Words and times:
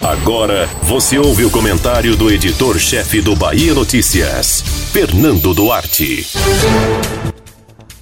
Agora 0.00 0.66
você 0.82 1.18
ouve 1.18 1.44
o 1.44 1.50
comentário 1.50 2.16
do 2.16 2.30
editor-chefe 2.30 3.20
do 3.20 3.36
Bahia 3.36 3.74
Notícias, 3.74 4.62
Fernando 4.92 5.54
Duarte. 5.54 6.26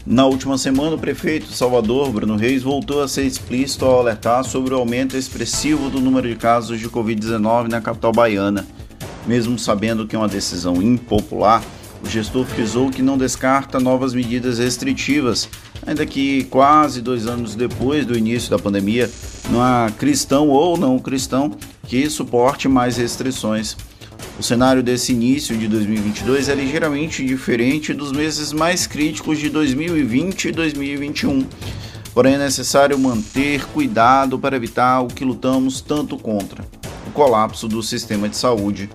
Na 0.07 0.27
última 0.27 0.59
semana, 0.59 0.97
o 0.97 0.99
prefeito 0.99 1.53
Salvador, 1.53 2.11
Bruno 2.11 2.37
Reis, 2.37 2.63
voltou 2.63 3.03
a 3.03 3.07
ser 3.07 3.25
explícito 3.25 3.85
ao 3.85 4.01
alertar 4.01 4.43
sobre 4.45 4.75
o 4.75 4.79
aumento 4.79 5.17
expressivo 5.17 5.89
do 5.89 6.01
número 6.01 6.29
de 6.29 6.35
casos 6.35 6.81
de 6.81 6.89
Covid-19 6.89 7.69
na 7.69 7.81
capital 7.81 8.11
baiana. 8.11 8.67
Mesmo 9.27 9.59
sabendo 9.59 10.07
que 10.07 10.17
é 10.17 10.19
uma 10.19 10.27
decisão 10.27 10.83
impopular, 10.83 11.63
o 12.03 12.09
gestor 12.09 12.47
frisou 12.47 12.91
que 12.91 13.03
não 13.03 13.19
descarta 13.19 13.79
novas 13.79 14.15
medidas 14.15 14.59
restritivas, 14.59 15.49
ainda 15.87 16.05
que 16.07 16.45
quase 16.45 17.01
dois 17.01 17.27
anos 17.27 17.55
depois 17.55 18.07
do 18.07 18.17
início 18.17 18.51
da 18.51 18.59
pandemia, 18.59 19.11
não 19.51 19.63
há 19.63 19.91
cristão 19.97 20.49
ou 20.49 20.77
não 20.77 20.99
cristão 20.99 21.53
que 21.87 22.09
suporte 22.09 22.69
mais 22.69 22.97
restrições. 22.97 23.77
O 24.39 24.43
cenário 24.43 24.83
desse 24.83 25.13
início 25.13 25.57
de 25.57 25.69
2022 25.69 26.49
é 26.49 26.55
ligeiramente 26.55 27.25
diferente 27.25 27.93
dos 27.93 28.13
meses 28.13 28.53
mais 28.53 28.87
críticos 28.87 29.39
de 29.39 29.51
2020 29.51 30.49
e 30.49 30.53
2021. 30.53 31.47
Porém, 32.15 32.35
é 32.35 32.39
necessário 32.39 32.99
manter 32.99 33.65
cuidado 33.67 34.39
para 34.39 34.57
evitar 34.57 35.01
o 35.01 35.09
que 35.09 35.25
lutamos 35.25 35.81
tanto 35.81 36.17
contra: 36.17 36.65
o 37.07 37.11
colapso 37.11 37.69
do 37.69 37.83
sistema 37.83 38.29
de 38.29 38.37
saúde. 38.37 38.91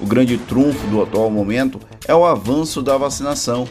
O 0.00 0.06
grande 0.06 0.38
trunfo 0.38 0.86
do 0.86 1.02
atual 1.02 1.30
momento 1.30 1.78
é 2.08 2.14
o 2.14 2.24
avanço 2.24 2.80
da 2.80 2.96
vacinação. 2.96 3.68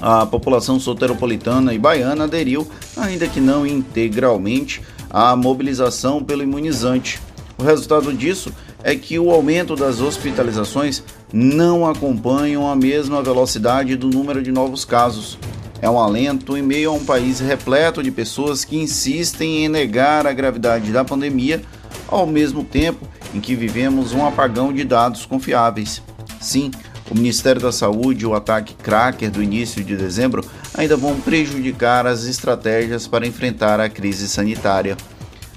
A 0.00 0.24
população 0.24 0.78
soteropolitana 0.78 1.74
e 1.74 1.78
baiana 1.78 2.24
aderiu, 2.24 2.66
ainda 2.96 3.26
que 3.26 3.40
não 3.40 3.66
integralmente, 3.66 4.80
à 5.10 5.34
mobilização 5.34 6.22
pelo 6.22 6.42
imunizante. 6.42 7.20
O 7.58 7.64
resultado 7.64 8.12
disso 8.12 8.52
é 8.84 8.94
que 8.94 9.18
o 9.18 9.30
aumento 9.30 9.74
das 9.74 10.00
hospitalizações 10.00 11.02
não 11.32 11.88
acompanham 11.88 12.68
a 12.68 12.76
mesma 12.76 13.20
velocidade 13.22 13.96
do 13.96 14.08
número 14.08 14.42
de 14.42 14.52
novos 14.52 14.84
casos. 14.84 15.36
É 15.80 15.90
um 15.90 15.98
alento 15.98 16.56
em 16.56 16.62
meio 16.62 16.90
a 16.90 16.92
um 16.92 17.04
país 17.04 17.40
repleto 17.40 18.02
de 18.02 18.10
pessoas 18.10 18.64
que 18.64 18.76
insistem 18.76 19.64
em 19.64 19.68
negar 19.68 20.26
a 20.26 20.32
gravidade 20.32 20.92
da 20.92 21.04
pandemia, 21.04 21.62
ao 22.06 22.26
mesmo 22.26 22.64
tempo 22.64 23.06
em 23.34 23.40
que 23.40 23.54
vivemos 23.54 24.12
um 24.12 24.26
apagão 24.26 24.72
de 24.72 24.84
dados 24.84 25.26
confiáveis. 25.26 26.02
Sim, 26.40 26.70
o 27.10 27.14
Ministério 27.14 27.60
da 27.60 27.72
Saúde 27.72 28.24
e 28.24 28.26
o 28.26 28.34
ataque 28.34 28.74
cracker 28.74 29.30
do 29.30 29.42
início 29.42 29.82
de 29.82 29.96
dezembro 29.96 30.44
ainda 30.74 30.96
vão 30.96 31.18
prejudicar 31.20 32.06
as 32.06 32.24
estratégias 32.24 33.06
para 33.06 33.26
enfrentar 33.26 33.80
a 33.80 33.88
crise 33.88 34.28
sanitária. 34.28 34.96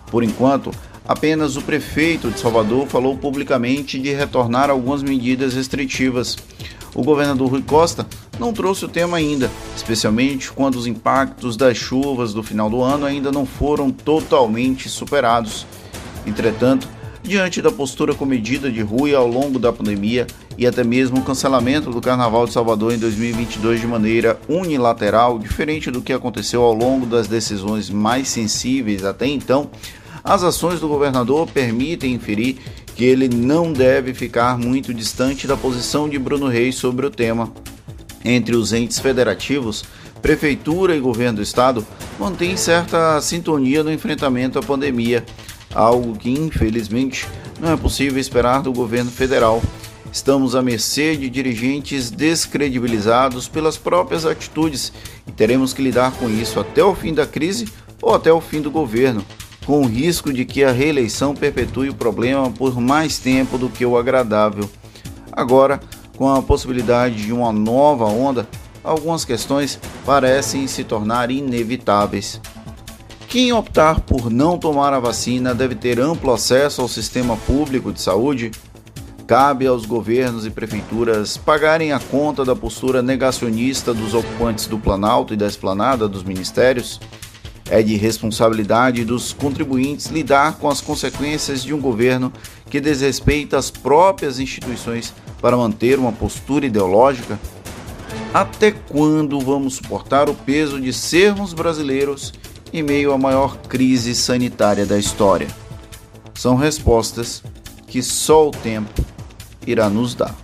Por 0.07 0.23
enquanto, 0.23 0.71
apenas 1.07 1.57
o 1.57 1.61
prefeito 1.61 2.29
de 2.29 2.39
Salvador 2.39 2.87
falou 2.87 3.17
publicamente 3.17 3.99
de 3.99 4.11
retornar 4.13 4.69
algumas 4.69 5.03
medidas 5.03 5.53
restritivas. 5.53 6.37
O 6.93 7.03
governador 7.03 7.49
Rui 7.49 7.61
Costa 7.61 8.05
não 8.39 8.51
trouxe 8.51 8.85
o 8.85 8.89
tema 8.89 9.17
ainda, 9.17 9.49
especialmente 9.75 10.51
quando 10.51 10.75
os 10.75 10.87
impactos 10.87 11.55
das 11.55 11.77
chuvas 11.77 12.33
do 12.33 12.43
final 12.43 12.69
do 12.69 12.81
ano 12.81 13.05
ainda 13.05 13.31
não 13.31 13.45
foram 13.45 13.91
totalmente 13.91 14.89
superados. 14.89 15.65
Entretanto, 16.25 16.87
diante 17.23 17.61
da 17.61 17.71
postura 17.71 18.13
comedida 18.13 18.71
de 18.71 18.81
Rui 18.81 19.13
ao 19.13 19.27
longo 19.27 19.59
da 19.59 19.71
pandemia 19.71 20.27
e 20.61 20.67
até 20.67 20.83
mesmo 20.83 21.17
o 21.17 21.23
cancelamento 21.23 21.89
do 21.89 21.99
Carnaval 21.99 22.45
de 22.45 22.53
Salvador 22.53 22.93
em 22.93 22.99
2022 22.99 23.81
de 23.81 23.87
maneira 23.87 24.39
unilateral, 24.47 25.39
diferente 25.39 25.89
do 25.89 26.03
que 26.03 26.13
aconteceu 26.13 26.61
ao 26.61 26.71
longo 26.71 27.07
das 27.07 27.27
decisões 27.27 27.89
mais 27.89 28.27
sensíveis 28.27 29.03
até 29.03 29.25
então, 29.25 29.71
as 30.23 30.43
ações 30.43 30.79
do 30.79 30.87
governador 30.87 31.47
permitem 31.47 32.13
inferir 32.13 32.57
que 32.95 33.03
ele 33.03 33.27
não 33.27 33.73
deve 33.73 34.13
ficar 34.13 34.55
muito 34.55 34.93
distante 34.93 35.47
da 35.47 35.57
posição 35.57 36.07
de 36.07 36.19
Bruno 36.19 36.47
Reis 36.47 36.75
sobre 36.75 37.07
o 37.07 37.09
tema. 37.09 37.51
Entre 38.23 38.55
os 38.55 38.71
entes 38.71 38.99
federativos, 38.99 39.83
prefeitura 40.21 40.95
e 40.95 40.99
governo 40.99 41.37
do 41.37 41.41
estado 41.41 41.83
mantêm 42.19 42.55
certa 42.55 43.19
sintonia 43.19 43.83
no 43.83 43.91
enfrentamento 43.91 44.59
à 44.59 44.61
pandemia 44.61 45.25
algo 45.73 46.15
que 46.17 46.29
infelizmente 46.29 47.27
não 47.59 47.71
é 47.71 47.77
possível 47.77 48.19
esperar 48.19 48.61
do 48.61 48.71
governo 48.71 49.11
federal. 49.11 49.61
Estamos 50.11 50.55
à 50.55 50.61
mercê 50.61 51.15
de 51.15 51.29
dirigentes 51.29 52.09
descredibilizados 52.09 53.47
pelas 53.47 53.77
próprias 53.77 54.25
atitudes 54.25 54.91
e 55.27 55.31
teremos 55.31 55.73
que 55.73 55.81
lidar 55.81 56.11
com 56.13 56.29
isso 56.29 56.59
até 56.59 56.83
o 56.83 56.95
fim 56.95 57.13
da 57.13 57.25
crise 57.25 57.67
ou 58.01 58.15
até 58.15 58.31
o 58.31 58.41
fim 58.41 58.61
do 58.61 58.71
governo, 58.71 59.23
com 59.65 59.81
o 59.81 59.87
risco 59.87 60.33
de 60.33 60.45
que 60.45 60.63
a 60.63 60.71
reeleição 60.71 61.35
perpetue 61.35 61.89
o 61.89 61.95
problema 61.95 62.49
por 62.49 62.79
mais 62.79 63.19
tempo 63.19 63.57
do 63.57 63.69
que 63.69 63.85
o 63.85 63.97
agradável. 63.97 64.69
Agora, 65.31 65.79
com 66.17 66.29
a 66.29 66.41
possibilidade 66.41 67.25
de 67.25 67.33
uma 67.33 67.51
nova 67.51 68.05
onda, 68.05 68.47
algumas 68.83 69.23
questões 69.23 69.79
parecem 70.05 70.67
se 70.67 70.83
tornar 70.83 71.31
inevitáveis. 71.31 72.41
Quem 73.27 73.53
optar 73.53 74.01
por 74.01 74.29
não 74.29 74.57
tomar 74.57 74.93
a 74.93 74.99
vacina 74.99 75.55
deve 75.55 75.73
ter 75.73 75.99
amplo 76.01 76.33
acesso 76.33 76.81
ao 76.81 76.87
sistema 76.89 77.37
público 77.37 77.93
de 77.93 78.01
saúde. 78.01 78.51
Cabe 79.31 79.65
aos 79.65 79.85
governos 79.85 80.45
e 80.45 80.49
prefeituras 80.49 81.37
pagarem 81.37 81.93
a 81.93 81.99
conta 82.01 82.43
da 82.43 82.53
postura 82.53 83.01
negacionista 83.01 83.93
dos 83.93 84.13
ocupantes 84.13 84.67
do 84.67 84.77
Planalto 84.77 85.33
e 85.33 85.37
da 85.37 85.47
esplanada 85.47 86.05
dos 86.05 86.21
ministérios. 86.21 86.99
É 87.69 87.81
de 87.81 87.95
responsabilidade 87.95 89.05
dos 89.05 89.31
contribuintes 89.31 90.07
lidar 90.07 90.57
com 90.57 90.67
as 90.67 90.81
consequências 90.81 91.63
de 91.63 91.73
um 91.73 91.79
governo 91.79 92.29
que 92.69 92.81
desrespeita 92.81 93.57
as 93.57 93.71
próprias 93.71 94.37
instituições 94.37 95.13
para 95.41 95.55
manter 95.55 95.97
uma 95.97 96.11
postura 96.11 96.65
ideológica. 96.65 97.39
Até 98.33 98.71
quando 98.71 99.39
vamos 99.39 99.75
suportar 99.75 100.29
o 100.29 100.33
peso 100.33 100.77
de 100.77 100.91
sermos 100.91 101.53
brasileiros 101.53 102.33
em 102.73 102.83
meio 102.83 103.13
à 103.13 103.17
maior 103.17 103.55
crise 103.59 104.13
sanitária 104.13 104.85
da 104.85 104.99
história? 104.99 105.47
São 106.33 106.57
respostas 106.57 107.41
que 107.87 108.03
só 108.03 108.49
o 108.49 108.51
tempo 108.51 109.10
irá 109.65 109.89
nos 109.89 110.15
dar. 110.15 110.35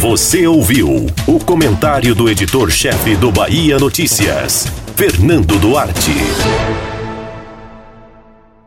Você 0.00 0.46
ouviu 0.46 1.06
o 1.26 1.38
comentário 1.38 2.14
do 2.14 2.28
editor-chefe 2.28 3.14
do 3.14 3.30
Bahia 3.30 3.78
Notícias, 3.78 4.66
Fernando 4.96 5.58
Duarte. 5.58 6.12